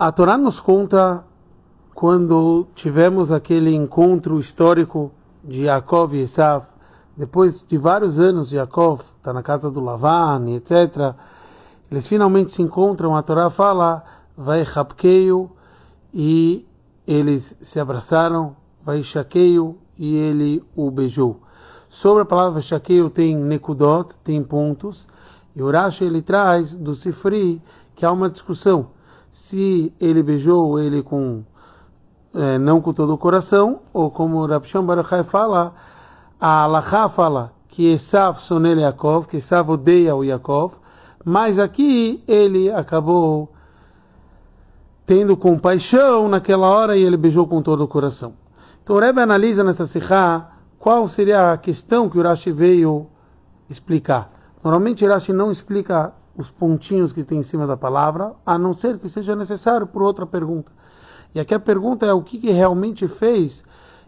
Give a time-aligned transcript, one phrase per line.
[0.00, 1.24] A Torá nos conta
[1.92, 5.10] quando tivemos aquele encontro histórico
[5.42, 6.66] de Yaakov e Esav,
[7.16, 11.16] depois de vários anos, Yaakov está na casa do Lavan, etc.
[11.90, 14.04] Eles finalmente se encontram, a Torá fala,
[14.36, 15.50] vai Rapkeio,
[16.14, 16.64] e
[17.04, 18.54] eles se abraçaram,
[18.84, 21.40] vai Shakeio, e ele o beijou.
[21.88, 25.08] Sobre a palavra Shakeio tem Nekudot, tem pontos,
[25.56, 27.60] e Urash ele traz do Sifri
[27.96, 28.96] que há uma discussão
[29.44, 31.42] se ele beijou ele com
[32.34, 35.74] é, não com todo o coração, ou como Rabshon Baruchai fala,
[36.40, 40.74] a Alachá fala que Esav sonele Yaakov, que Esav odeia o Yaakov,
[41.24, 43.52] mas aqui ele acabou
[45.06, 48.34] tendo compaixão naquela hora e ele beijou com todo o coração.
[48.82, 50.48] Então o Rebbe analisa nessa sikha
[50.78, 53.06] qual seria a questão que o Rashi veio
[53.70, 54.30] explicar.
[54.62, 58.72] Normalmente o Rashi não explica os pontinhos que tem em cima da palavra, a não
[58.72, 60.70] ser que seja necessário por outra pergunta.
[61.34, 63.64] E aqui a pergunta é o que, que realmente fez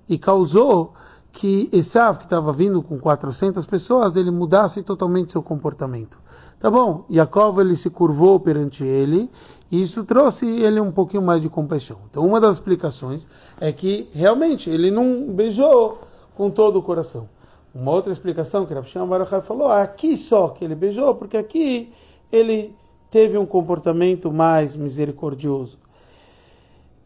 [0.09, 0.95] e causou
[1.33, 6.19] que Esav, que estava vindo com 400 pessoas, ele mudasse totalmente seu comportamento.
[6.61, 9.29] Tá bom, Jacob ele se curvou perante ele
[9.71, 11.99] e isso trouxe ele um pouquinho mais de compaixão.
[12.09, 13.27] Então uma das explicações
[13.61, 16.01] é que realmente ele não beijou
[16.37, 17.29] com todo o coração.
[17.75, 21.93] Uma outra explicação que Rav Baruch falou, ah, aqui só que ele beijou, porque aqui
[22.31, 22.75] ele
[23.11, 25.79] teve um comportamento mais misericordioso.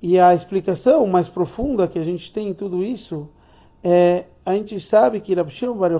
[0.02, 3.28] E a explicação mais profunda que a gente tem em tudo isso
[3.82, 5.92] é a gente sabe que Rav Shimon Bar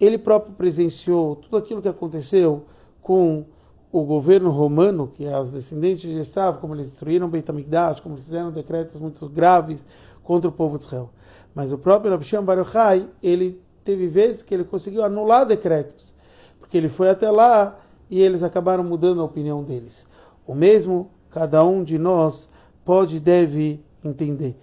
[0.00, 2.64] ele próprio presenciou tudo aquilo que aconteceu
[3.02, 3.44] com
[3.90, 8.24] o governo romano, que as descendentes de Esav, como eles destruíram Beit HaMikdash, como eles
[8.24, 9.84] fizeram decretos muito graves
[10.22, 11.10] contra o povo de Israel.
[11.54, 12.58] Mas o próprio Rav Shimon Bar
[13.22, 16.14] ele teve vezes que ele conseguiu anular decretos,
[16.60, 17.76] porque ele foi até lá
[18.10, 20.06] e eles acabaram mudando a opinião deles.
[20.46, 22.48] O mesmo cada um de nós
[22.84, 24.56] pode e deve entender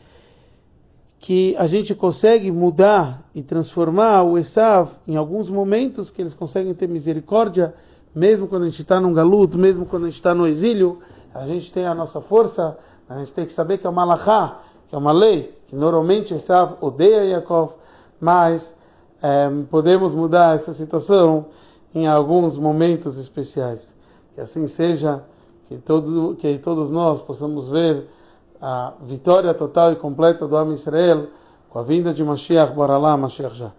[1.25, 6.71] que a gente consegue mudar e transformar o Esav em alguns momentos que eles conseguem
[6.71, 7.73] ter misericórdia,
[8.13, 10.99] mesmo quando a gente está num galuto, mesmo quando a gente está no exílio,
[11.33, 12.77] a gente tem a nossa força,
[13.09, 16.31] a gente tem que saber que é uma alahá, que é uma lei, que normalmente
[16.33, 17.73] Esav odeia Yaakov,
[18.21, 18.75] mas
[19.19, 21.47] é, podemos mudar essa situação
[21.95, 23.95] em alguns momentos especiais.
[24.35, 25.23] Que assim seja,
[25.69, 28.07] que, todo, que todos nós possamos ver
[28.61, 31.27] a vitória total e completa do Am Israel
[31.69, 33.71] com a vinda de Mashiach, bora lá, Mashiach já.